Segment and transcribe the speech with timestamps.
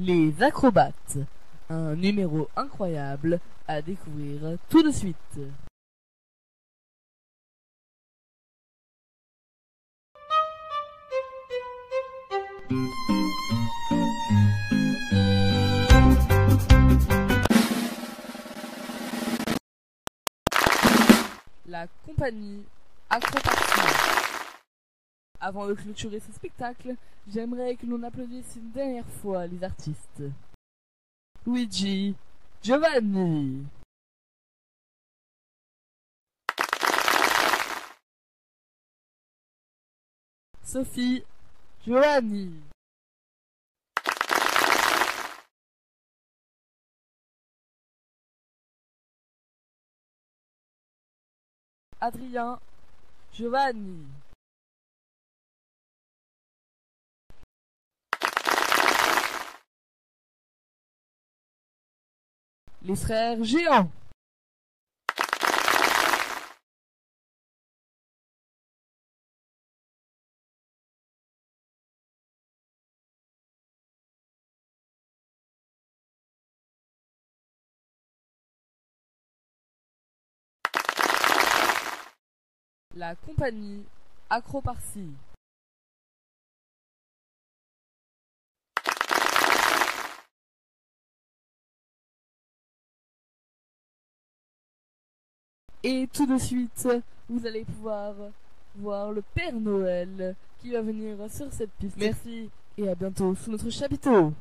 [0.00, 1.18] Les acrobates.
[1.68, 5.16] Un numéro incroyable à découvrir tout de suite.
[21.66, 22.62] La compagnie
[23.10, 24.27] Acropartie.
[25.48, 26.94] Avant de clôturer ce spectacle,
[27.26, 30.22] j'aimerais que l'on applaudisse une dernière fois les artistes.
[31.46, 32.14] Luigi,
[32.60, 33.64] Giovanni.
[40.62, 41.24] Sophie,
[41.82, 42.52] Giovanni.
[52.02, 52.60] Adrien,
[53.32, 54.04] Giovanni.
[62.82, 63.90] Les frères géants.
[82.94, 83.84] La compagnie
[84.30, 85.14] Acropartie.
[95.84, 96.88] Et tout de suite,
[97.28, 98.14] vous allez pouvoir
[98.76, 101.96] voir le Père Noël qui va venir sur cette piste.
[101.96, 104.32] Merci et à bientôt sous notre chapiteau.